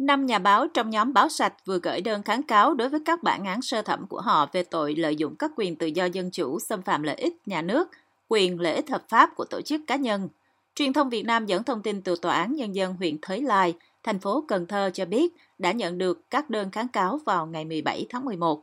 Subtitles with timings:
[0.00, 3.22] Năm nhà báo trong nhóm báo sạch vừa gửi đơn kháng cáo đối với các
[3.22, 6.30] bản án sơ thẩm của họ về tội lợi dụng các quyền tự do dân
[6.30, 7.88] chủ, xâm phạm lợi ích nhà nước,
[8.28, 10.28] quyền lợi ích hợp pháp của tổ chức cá nhân.
[10.74, 13.74] Truyền thông Việt Nam dẫn thông tin từ Tòa án Nhân dân huyện Thới Lai,
[14.02, 17.64] thành phố Cần Thơ cho biết đã nhận được các đơn kháng cáo vào ngày
[17.64, 18.62] 17 tháng 11.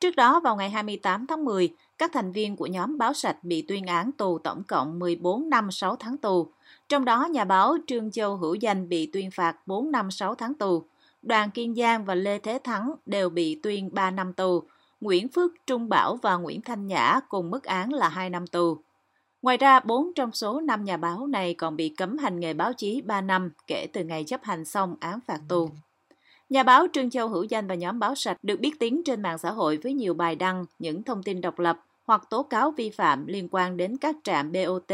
[0.00, 3.62] Trước đó, vào ngày 28 tháng 10, các thành viên của nhóm báo sạch bị
[3.62, 6.52] tuyên án tù tổng cộng 14 năm 6 tháng tù.
[6.88, 10.54] Trong đó, nhà báo Trương Châu Hữu Danh bị tuyên phạt 4 năm 6 tháng
[10.54, 10.84] tù.
[11.22, 14.62] Đoàn Kiên Giang và Lê Thế Thắng đều bị tuyên 3 năm tù.
[15.00, 18.78] Nguyễn Phước Trung Bảo và Nguyễn Thanh Nhã cùng mức án là 2 năm tù.
[19.42, 22.72] Ngoài ra, 4 trong số 5 nhà báo này còn bị cấm hành nghề báo
[22.72, 25.70] chí 3 năm kể từ ngày chấp hành xong án phạt tù.
[26.50, 29.38] Nhà báo Trương Châu Hữu Danh và nhóm báo sạch được biết tiếng trên mạng
[29.38, 32.90] xã hội với nhiều bài đăng, những thông tin độc lập hoặc tố cáo vi
[32.90, 34.92] phạm liên quan đến các trạm BOT,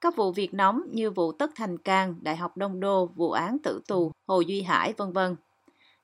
[0.00, 3.58] các vụ việc nóng như vụ Tất Thành Cang, Đại học Đông Đô, vụ án
[3.58, 5.36] tử tù, Hồ Duy Hải, vân vân.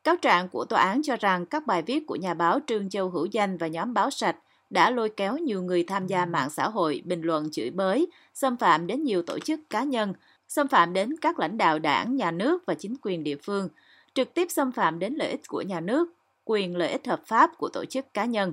[0.04, 3.10] Cáo trạng của tòa án cho rằng các bài viết của nhà báo Trương Châu
[3.10, 4.36] Hữu Danh và nhóm báo sạch
[4.70, 8.56] đã lôi kéo nhiều người tham gia mạng xã hội bình luận chửi bới, xâm
[8.56, 10.14] phạm đến nhiều tổ chức cá nhân,
[10.48, 13.68] xâm phạm đến các lãnh đạo đảng, nhà nước và chính quyền địa phương,
[14.14, 16.08] trực tiếp xâm phạm đến lợi ích của nhà nước,
[16.44, 18.52] quyền lợi ích hợp pháp của tổ chức cá nhân.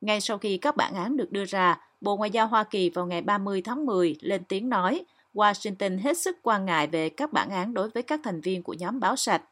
[0.00, 3.06] Ngay sau khi các bản án được đưa ra, Bộ Ngoại giao Hoa Kỳ vào
[3.06, 7.50] ngày 30 tháng 10 lên tiếng nói Washington hết sức quan ngại về các bản
[7.50, 9.42] án đối với các thành viên của nhóm báo sạch.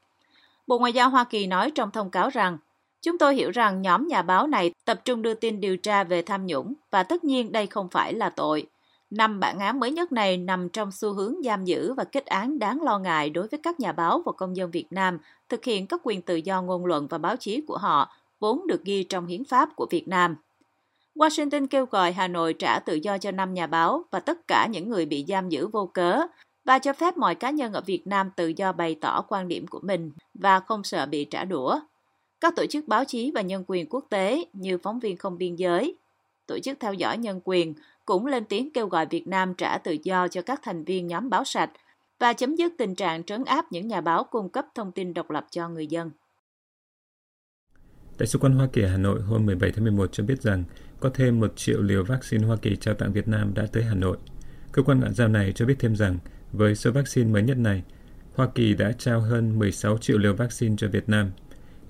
[0.67, 2.59] Bộ Ngoại giao Hoa Kỳ nói trong thông cáo rằng
[3.03, 6.23] Chúng tôi hiểu rằng nhóm nhà báo này tập trung đưa tin điều tra về
[6.23, 8.67] tham nhũng và tất nhiên đây không phải là tội.
[9.11, 12.59] Năm bản án mới nhất này nằm trong xu hướng giam giữ và kết án
[12.59, 15.87] đáng lo ngại đối với các nhà báo và công dân Việt Nam thực hiện
[15.87, 19.27] các quyền tự do ngôn luận và báo chí của họ, vốn được ghi trong
[19.27, 20.37] hiến pháp của Việt Nam.
[21.15, 24.67] Washington kêu gọi Hà Nội trả tự do cho năm nhà báo và tất cả
[24.71, 26.21] những người bị giam giữ vô cớ
[26.65, 29.67] và cho phép mọi cá nhân ở Việt Nam tự do bày tỏ quan điểm
[29.67, 31.81] của mình và không sợ bị trả đũa.
[32.41, 35.57] Các tổ chức báo chí và nhân quyền quốc tế như Phóng viên Không Biên
[35.57, 35.97] Giới,
[36.47, 37.75] Tổ chức Theo dõi Nhân quyền
[38.11, 41.31] cũng lên tiếng kêu gọi Việt Nam trả tự do cho các thành viên nhóm
[41.31, 41.71] báo sạch
[42.19, 45.31] và chấm dứt tình trạng trấn áp những nhà báo cung cấp thông tin độc
[45.31, 46.11] lập cho người dân.
[48.19, 50.65] Đại sứ quán Hoa Kỳ Hà Nội hôm 17 tháng 11 cho biết rằng
[51.01, 53.95] có thêm một triệu liều vaccine Hoa Kỳ trao tặng Việt Nam đã tới Hà
[53.95, 54.17] Nội.
[54.73, 56.19] Cơ quan ngoại giao này cho biết thêm rằng
[56.53, 57.83] với số vaccine mới nhất này,
[58.35, 61.31] Hoa Kỳ đã trao hơn 16 triệu liều vaccine cho Việt Nam–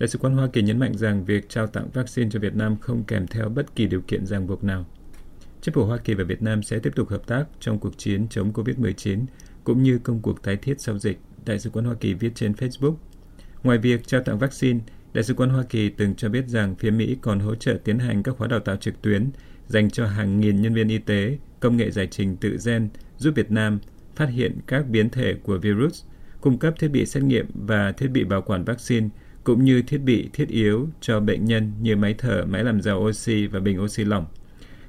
[0.00, 2.76] Đại sứ quán Hoa Kỳ nhấn mạnh rằng việc trao tặng vaccine cho Việt Nam
[2.80, 4.84] không kèm theo bất kỳ điều kiện ràng buộc nào.
[5.62, 8.28] Chính phủ Hoa Kỳ và Việt Nam sẽ tiếp tục hợp tác trong cuộc chiến
[8.28, 9.24] chống COVID-19
[9.64, 12.52] cũng như công cuộc tái thiết sau dịch, Đại sứ quán Hoa Kỳ viết trên
[12.52, 12.94] Facebook.
[13.62, 14.78] Ngoài việc trao tặng vaccine,
[15.12, 17.98] Đại sứ quán Hoa Kỳ từng cho biết rằng phía Mỹ còn hỗ trợ tiến
[17.98, 19.30] hành các khóa đào tạo trực tuyến
[19.68, 23.32] dành cho hàng nghìn nhân viên y tế, công nghệ giải trình tự gen giúp
[23.34, 23.78] Việt Nam
[24.16, 26.04] phát hiện các biến thể của virus,
[26.40, 29.08] cung cấp thiết bị xét nghiệm và thiết bị bảo quản vaccine
[29.44, 32.98] cũng như thiết bị thiết yếu cho bệnh nhân như máy thở, máy làm giàu
[32.98, 34.26] oxy và bình oxy lỏng.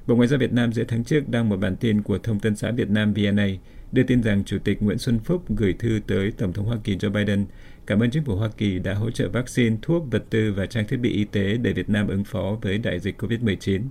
[0.06, 2.56] Bộ Ngoại giao Việt Nam giữa tháng trước đăng một bản tin của Thông tấn
[2.56, 3.46] xã Việt Nam VNA
[3.92, 6.96] đưa tin rằng Chủ tịch Nguyễn Xuân Phúc gửi thư tới Tổng thống Hoa Kỳ
[6.96, 7.46] Joe Biden
[7.86, 10.86] cảm ơn chính phủ Hoa Kỳ đã hỗ trợ vaccine, thuốc, vật tư và trang
[10.86, 13.82] thiết bị y tế để Việt Nam ứng phó với đại dịch COVID-19.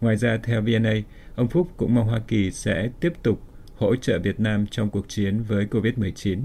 [0.00, 0.94] Ngoài ra, theo VNA,
[1.36, 3.40] ông Phúc cũng mong Hoa Kỳ sẽ tiếp tục
[3.76, 6.38] hỗ trợ Việt Nam trong cuộc chiến với COVID-19.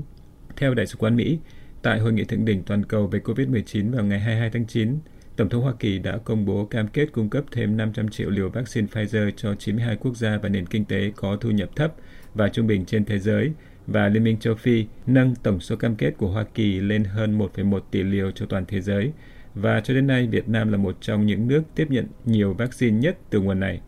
[0.56, 1.40] Theo Đại sứ quán Mỹ,
[1.82, 4.98] Tại hội nghị thượng đỉnh toàn cầu về COVID-19 vào ngày 22 tháng 9,
[5.40, 8.50] Tổng thống Hoa Kỳ đã công bố cam kết cung cấp thêm 500 triệu liều
[8.50, 11.94] vaccine Pfizer cho 92 quốc gia và nền kinh tế có thu nhập thấp
[12.34, 13.52] và trung bình trên thế giới
[13.88, 17.38] và Liên minh châu Phi nâng tổng số cam kết của Hoa Kỳ lên hơn
[17.38, 19.12] 1,1 tỷ liều cho toàn thế giới.
[19.56, 22.98] Và cho đến nay, Việt Nam là một trong những nước tiếp nhận nhiều vaccine
[22.98, 23.82] nhất từ nguồn này.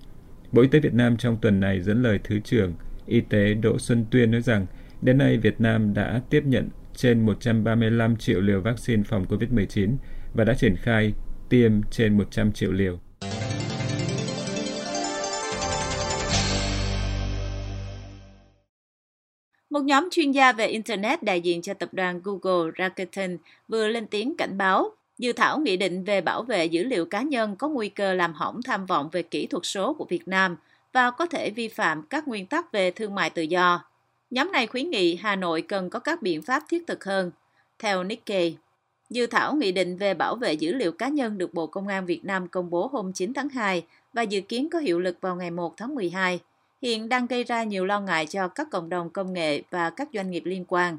[0.52, 2.74] Bộ Y tế Việt Nam trong tuần này dẫn lời Thứ trưởng
[3.06, 4.66] Y tế Đỗ Xuân Tuyên nói rằng
[5.02, 9.96] đến nay Việt Nam đã tiếp nhận trên 135 triệu liều vaccine phòng COVID-19
[10.34, 11.14] và đã triển khai
[11.52, 13.00] tiêm trên 100 triệu liều.
[19.70, 24.08] Một nhóm chuyên gia về Internet đại diện cho tập đoàn Google Rakuten vừa lên
[24.08, 27.68] tiếng cảnh báo dự thảo nghị định về bảo vệ dữ liệu cá nhân có
[27.70, 30.58] nguy cơ làm hỏng tham vọng về kỹ thuật số của Việt Nam
[30.94, 33.84] và có thể vi phạm các nguyên tắc về thương mại tự do.
[34.30, 37.32] Nhóm này khuyến nghị Hà Nội cần có các biện pháp thiết thực hơn.
[37.80, 38.56] Theo Nikkei,
[39.12, 42.06] Dự thảo nghị định về bảo vệ dữ liệu cá nhân được Bộ Công an
[42.06, 45.36] Việt Nam công bố hôm 9 tháng 2 và dự kiến có hiệu lực vào
[45.36, 46.40] ngày 1 tháng 12,
[46.82, 50.10] hiện đang gây ra nhiều lo ngại cho các cộng đồng công nghệ và các
[50.14, 50.98] doanh nghiệp liên quan.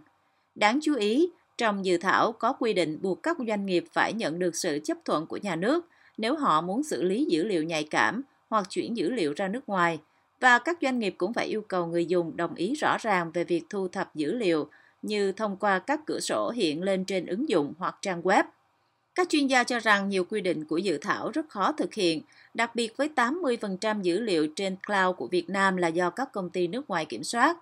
[0.55, 1.29] Đáng chú ý,
[1.59, 4.99] trong dự thảo có quy định buộc các doanh nghiệp phải nhận được sự chấp
[5.05, 5.87] thuận của nhà nước
[6.19, 9.69] nếu họ muốn xử lý dữ liệu nhạy cảm hoặc chuyển dữ liệu ra nước
[9.69, 9.99] ngoài–
[10.43, 13.44] và các doanh nghiệp cũng phải yêu cầu người dùng đồng ý rõ ràng về
[13.44, 14.69] việc thu thập dữ liệu
[15.03, 18.45] như thông qua các cửa sổ hiện lên trên ứng dụng hoặc trang web.
[19.15, 22.23] Các chuyên gia cho rằng nhiều quy định của dự thảo rất khó thực hiện,
[22.55, 26.51] đặc biệt với 80% dữ liệu trên cloud của Việt Nam là do các công
[26.51, 27.57] ty nước ngoài kiểm soát.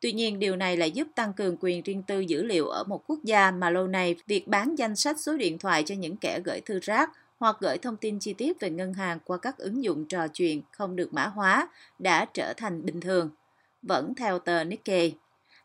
[0.00, 3.02] Tuy nhiên, điều này lại giúp tăng cường quyền riêng tư dữ liệu ở một
[3.06, 6.40] quốc gia mà lâu nay việc bán danh sách số điện thoại cho những kẻ
[6.44, 9.84] gửi thư rác hoặc gửi thông tin chi tiết về ngân hàng qua các ứng
[9.84, 13.30] dụng trò chuyện không được mã hóa đã trở thành bình thường.
[13.82, 15.12] Vẫn theo tờ Nikkei.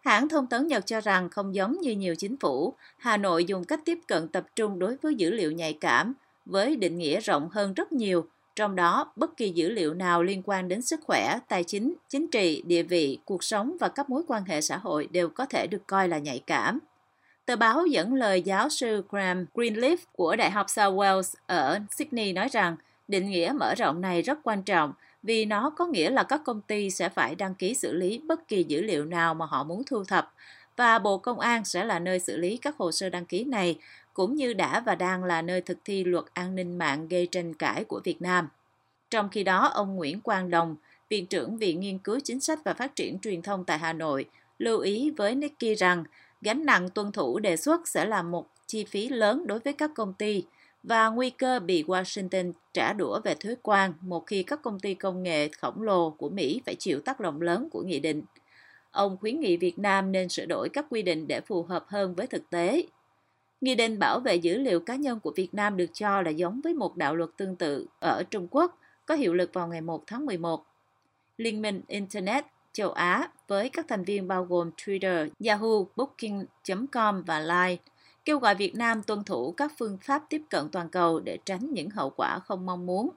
[0.06, 3.64] Hãng thông tấn Nhật cho rằng không giống như nhiều chính phủ, Hà Nội dùng
[3.64, 6.14] cách tiếp cận tập trung đối với dữ liệu nhạy cảm
[6.46, 8.26] với định nghĩa rộng hơn rất nhiều,
[8.56, 12.28] trong đó bất kỳ dữ liệu nào liên quan đến sức khỏe, tài chính, chính
[12.28, 15.68] trị, địa vị, cuộc sống và các mối quan hệ xã hội đều có thể
[15.68, 16.80] được coi là nhạy cảm.
[17.46, 22.34] Tờ báo dẫn lời giáo sư Graham Greenleaf của Đại học South Wales ở Sydney
[22.34, 22.76] nói rằng
[23.08, 24.94] định nghĩa mở rộng này rất quan trọng
[25.24, 28.48] vì nó có nghĩa là các công ty sẽ phải đăng ký xử lý bất
[28.48, 30.34] kỳ dữ liệu nào mà họ muốn thu thập
[30.76, 33.80] và Bộ Công an sẽ là nơi xử lý các hồ sơ đăng ký này
[34.14, 37.54] cũng như đã và đang là nơi thực thi luật an ninh mạng gây tranh
[37.54, 38.50] cãi của Việt Nam.
[39.10, 40.76] Trong khi đó, ông Nguyễn Quang Đồng,
[41.10, 44.26] Viện trưởng Viện Nghiên cứu Chính sách và Phát triển Truyền thông tại Hà Nội,
[44.60, 46.04] lưu ý với Nicky rằng
[46.42, 49.92] gánh nặng tuân thủ đề xuất sẽ là một chi phí lớn đối với các
[49.96, 50.44] công ty
[50.84, 54.94] và nguy cơ bị Washington trả đũa về thuế quan một khi các công ty
[54.94, 58.24] công nghệ khổng lồ của Mỹ phải chịu tác động lớn của nghị định.
[58.92, 62.16] Ông khuyến nghị Việt Nam nên sửa đổi các quy định để phù hợp hơn
[62.16, 62.84] với thực tế.
[63.62, 66.62] Nghị định bảo vệ dữ liệu cá nhân của Việt Nam được cho là giống
[66.62, 70.04] với một đạo luật tương tự ở Trung Quốc, có hiệu lực vào ngày 1
[70.08, 70.66] tháng 11.
[71.38, 77.40] Liên minh Internet châu Á với các thành viên bao gồm Twitter, Yahoo, Booking.com và
[77.40, 77.78] Line
[78.26, 81.74] kêu gọi Việt Nam tuân thủ các phương pháp tiếp cận toàn cầu để tránh
[81.74, 83.10] những hậu quả không mong muốn.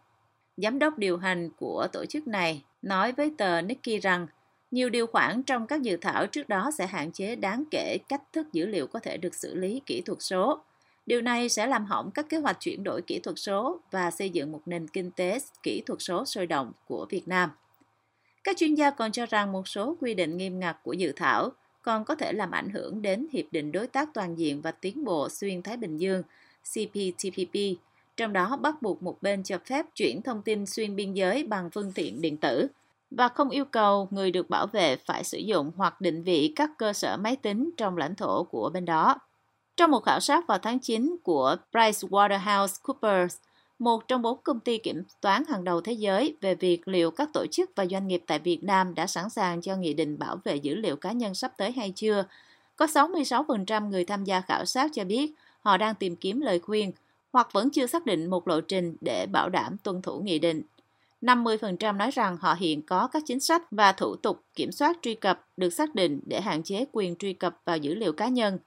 [0.57, 4.27] Giám đốc điều hành của tổ chức này nói với tờ Nikkei rằng,
[4.71, 8.23] nhiều điều khoản trong các dự thảo trước đó sẽ hạn chế đáng kể cách
[8.33, 10.61] thức dữ liệu có thể được xử lý kỹ thuật số.
[11.07, 14.31] Điều này sẽ làm hỏng các kế hoạch chuyển đổi kỹ thuật số và xây
[14.31, 17.51] dựng một nền kinh tế kỹ thuật số sôi động của Việt Nam.
[18.45, 21.51] Các chuyên gia còn cho rằng một số quy định nghiêm ngặt của dự thảo
[21.83, 25.05] còn có thể làm ảnh hưởng đến Hiệp định Đối tác Toàn diện và Tiến
[25.05, 26.23] bộ Xuyên Thái Bình Dương
[26.63, 27.59] CPTPP,
[28.17, 31.71] trong đó bắt buộc một bên cho phép chuyển thông tin xuyên biên giới bằng
[31.71, 32.69] phương tiện điện tử
[33.11, 36.71] và không yêu cầu người được bảo vệ phải sử dụng hoặc định vị các
[36.79, 39.19] cơ sở máy tính trong lãnh thổ của bên đó.
[39.77, 43.37] Trong một khảo sát vào tháng 9 của PricewaterhouseCoopers,
[43.83, 47.29] một trong bốn công ty kiểm toán hàng đầu thế giới về việc liệu các
[47.33, 50.37] tổ chức và doanh nghiệp tại Việt Nam đã sẵn sàng cho nghị định bảo
[50.45, 52.25] vệ dữ liệu cá nhân sắp tới hay chưa.
[52.77, 56.93] Có 66% người tham gia khảo sát cho biết họ đang tìm kiếm lời khuyên
[57.33, 60.63] hoặc vẫn chưa xác định một lộ trình để bảo đảm tuân thủ nghị định.
[61.23, 65.15] 50% nói rằng họ hiện có các chính sách và thủ tục kiểm soát truy
[65.15, 68.59] cập được xác định để hạn chế quyền truy cập vào dữ liệu cá nhân.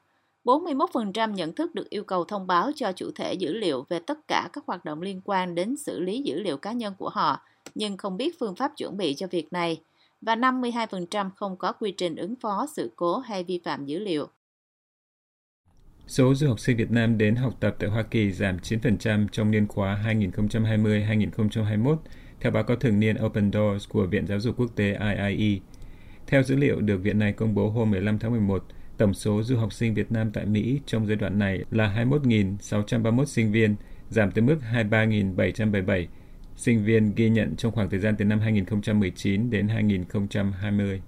[0.46, 4.28] 41% nhận thức được yêu cầu thông báo cho chủ thể dữ liệu về tất
[4.28, 7.42] cả các hoạt động liên quan đến xử lý dữ liệu cá nhân của họ,
[7.76, 9.82] nhưng không biết phương pháp chuẩn bị cho việc này,
[10.22, 14.28] và 52% không có quy trình ứng phó sự cố hay vi phạm dữ liệu.
[16.08, 19.52] Số du học sinh Việt Nam đến học tập tại Hoa Kỳ giảm 9% trong
[19.52, 21.98] niên khóa 2020-2021,
[22.40, 25.60] theo báo cáo thường niên Open Doors của Viện Giáo dục Quốc tế IIE.
[26.28, 28.64] Theo dữ liệu được viện này công bố hôm 15 tháng 11,
[28.98, 33.26] Tổng số du học sinh Việt Nam tại Mỹ trong giai đoạn này là 21.631
[33.26, 33.76] sinh viên,
[34.10, 36.06] giảm tới mức 23.777
[36.56, 41.02] sinh viên ghi nhận trong khoảng thời gian từ năm 2019 đến 2020.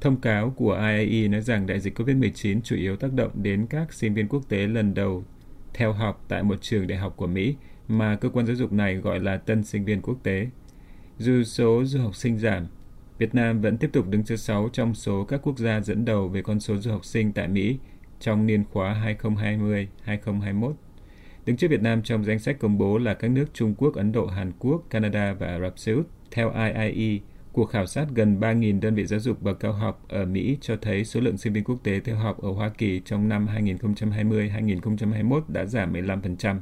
[0.00, 3.92] Thông cáo của IAE nói rằng đại dịch COVID-19 chủ yếu tác động đến các
[3.92, 5.24] sinh viên quốc tế lần đầu
[5.74, 7.56] theo học tại một trường đại học của Mỹ
[7.88, 10.46] mà cơ quan giáo dục này gọi là tân sinh viên quốc tế.
[11.18, 12.66] Dù số du học sinh giảm,
[13.18, 16.28] Việt Nam vẫn tiếp tục đứng thứ 6 trong số các quốc gia dẫn đầu
[16.28, 17.78] về con số du học sinh tại Mỹ
[18.20, 20.72] trong niên khóa 2020-2021.
[21.46, 24.12] Đứng trước Việt Nam trong danh sách công bố là các nước Trung Quốc, Ấn
[24.12, 26.06] Độ, Hàn Quốc, Canada và Ả Rập Xê Út.
[26.30, 27.20] Theo IIE,
[27.52, 30.76] cuộc khảo sát gần 3.000 đơn vị giáo dục bậc cao học ở Mỹ cho
[30.76, 35.40] thấy số lượng sinh viên quốc tế theo học ở Hoa Kỳ trong năm 2020-2021
[35.48, 36.60] đã giảm 15%.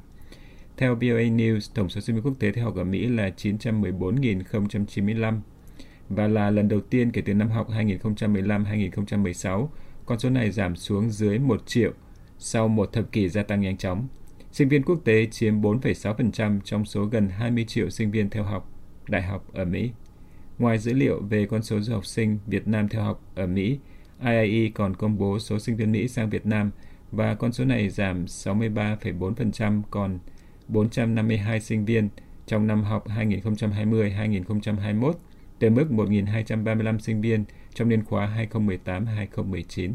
[0.76, 5.40] Theo VOA News, tổng số sinh viên quốc tế theo học ở Mỹ là 914.095
[6.14, 9.68] và là lần đầu tiên kể từ năm học 2015-2016,
[10.06, 11.92] con số này giảm xuống dưới 1 triệu
[12.38, 14.08] sau một thập kỷ gia tăng nhanh chóng.
[14.52, 18.70] Sinh viên quốc tế chiếm 4,6% trong số gần 20 triệu sinh viên theo học
[19.08, 19.90] đại học ở Mỹ.
[20.58, 23.78] Ngoài dữ liệu về con số du học sinh Việt Nam theo học ở Mỹ,
[24.24, 26.70] IIE còn công bố số sinh viên Mỹ sang Việt Nam
[27.12, 30.18] và con số này giảm 63,4% còn
[30.68, 32.08] 452 sinh viên
[32.46, 35.12] trong năm học 2020-2021
[35.62, 39.92] từ mức 1.235 sinh viên trong niên khóa 2018-2019.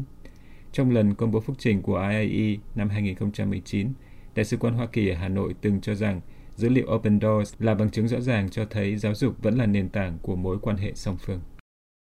[0.72, 3.92] Trong lần công bố phúc trình của IAE năm 2019,
[4.34, 6.20] Đại sứ quán Hoa Kỳ ở Hà Nội từng cho rằng
[6.56, 9.66] dữ liệu Open Doors là bằng chứng rõ ràng cho thấy giáo dục vẫn là
[9.66, 11.40] nền tảng của mối quan hệ song phương.